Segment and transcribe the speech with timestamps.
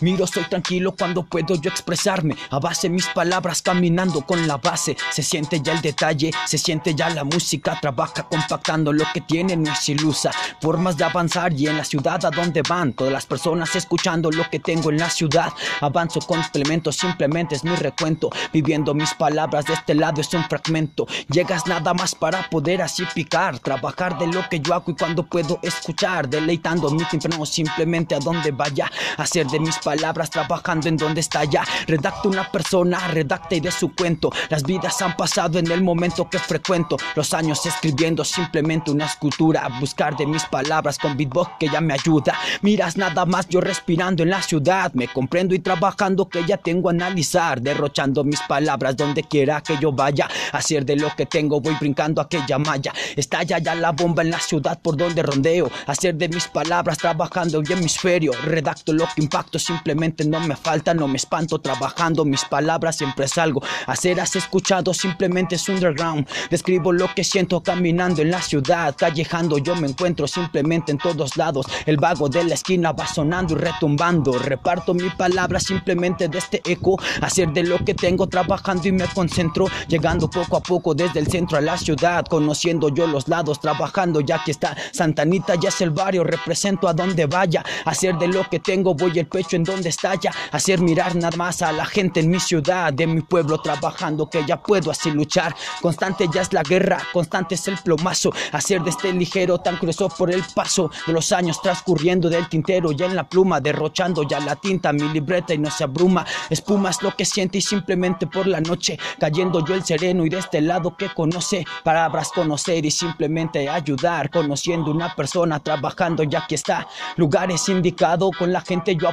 [0.00, 2.36] Miro, soy tranquilo cuando puedo yo expresarme.
[2.50, 4.96] A base mis palabras caminando con la base.
[5.10, 7.78] Se siente ya el detalle, se siente ya la música.
[7.80, 10.30] Trabaja compactando lo que tiene, no es ilusa.
[10.60, 12.92] Formas de avanzar y en la ciudad a donde van.
[12.92, 15.52] Todas las personas escuchando lo que tengo en la ciudad.
[15.80, 18.30] Avanzo complemento, simplemente es mi recuento.
[18.52, 21.06] Viviendo mis palabras de este lado es un fragmento.
[21.28, 23.58] Llegas nada más para poder así picar.
[23.58, 26.28] Trabajar de lo que yo hago y cuando puedo escuchar.
[26.28, 28.90] Deleitando mi temprano simplemente a donde vaya.
[29.16, 31.64] Hacer de mis palabras trabajando en donde está ya.
[31.86, 34.30] Redacta una persona, redacta y de su cuento.
[34.48, 36.96] Las vidas han pasado en el momento que frecuento.
[37.14, 39.68] Los años escribiendo simplemente una escultura.
[39.80, 42.34] Buscar de mis palabras con beatbox que ya me ayuda.
[42.62, 44.92] Miras nada más yo respirando en la ciudad.
[44.94, 47.60] Me comprendo y trabajando que ya tengo a analizar.
[47.60, 50.28] Derrochando mis palabras donde quiera que yo vaya.
[50.52, 52.92] Hacer de lo que tengo voy brincando aquella malla.
[53.16, 55.70] Estalla ya la bomba en la ciudad por donde rondeo.
[55.86, 58.32] Hacer de mis palabras trabajando el hemisferio.
[58.44, 61.58] Redacto lo que impacto, simplemente no me falta, no me espanto.
[61.58, 63.62] Trabajando mis palabras siempre salgo.
[63.86, 66.26] Hacer has escuchado, simplemente es underground.
[66.50, 68.94] Describo lo que siento caminando en la ciudad.
[68.96, 71.66] Callejando yo me encuentro simplemente en todos lados.
[71.86, 74.38] El vago de la esquina va sonando y retumbando.
[74.38, 76.98] Reparto mi palabra simplemente de este eco.
[77.20, 79.66] Hacer de lo que tengo trabajando y me concentro.
[79.88, 82.24] Llegando poco a poco desde el centro a la ciudad.
[82.26, 86.24] Conociendo yo los lados, trabajando ya que está Santanita, ya es el barrio.
[86.24, 87.64] Represento a donde vaya.
[87.84, 90.32] Hacer de lo que tengo, voy el pecho en donde estalla.
[90.52, 94.44] Hacer mirar nada más a la gente en mi ciudad, de mi pueblo trabajando que
[94.44, 95.54] ya puedo así luchar.
[95.80, 98.32] Constante ya es la guerra, constante es el plomazo.
[98.52, 102.92] Hacer de este ligero tan grueso por el paso de los años transcurriendo del tintero
[102.92, 106.24] ya en la pluma, derrochando ya la tinta, mi libreta y no se abruma.
[106.50, 110.28] Espuma es lo que siente y simplemente por la noche cayendo yo el sereno y
[110.28, 116.46] de este lado que conoce palabras conocer y simplemente ayudar, conociendo una persona trabajando ya
[116.46, 119.08] que está lugares indicados con la gente yo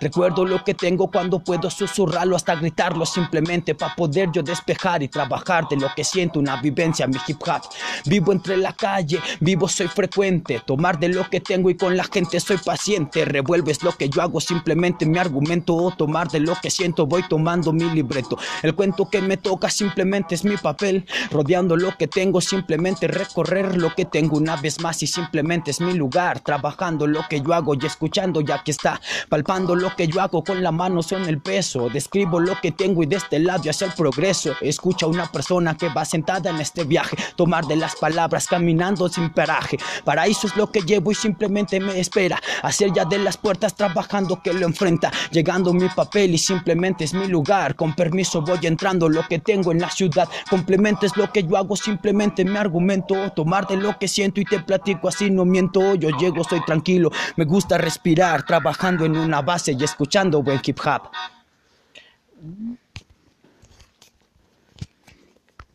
[0.00, 5.08] Recuerdo lo que tengo cuando puedo susurrarlo hasta gritarlo simplemente para poder yo despejar y
[5.08, 7.62] trabajar de lo que siento una vivencia mi hip hop.
[8.04, 12.04] Vivo entre la calle, vivo soy frecuente, tomar de lo que tengo y con la
[12.04, 13.24] gente soy paciente.
[13.24, 17.24] Revuelves lo que yo hago simplemente mi argumento o tomar de lo que siento voy
[17.28, 18.38] tomando mi libreto.
[18.62, 23.76] El cuento que me toca simplemente es mi papel, rodeando lo que tengo simplemente recorrer
[23.76, 27.54] lo que tengo una vez más y simplemente es mi lugar, trabajando lo que yo
[27.54, 29.00] hago y escuchando ya que está,
[29.48, 33.02] palpando lo que yo hago con la mano son el peso, describo lo que tengo
[33.02, 36.60] y de este lado hacia el progreso, escucha a una persona que va sentada en
[36.60, 41.12] este viaje, tomar de las palabras caminando sin paraje, para eso es lo que llevo
[41.12, 45.88] y simplemente me espera, hacer ya de las puertas trabajando que lo enfrenta, llegando mi
[45.88, 49.88] papel y simplemente es mi lugar, con permiso voy entrando lo que tengo en la
[49.88, 54.42] ciudad, complemento es lo que yo hago simplemente mi argumento, tomar de lo que siento
[54.42, 59.16] y te platico así no miento, yo llego estoy tranquilo, me gusta respirar, trabajando en
[59.16, 61.10] una base y escuchando buen hip hop.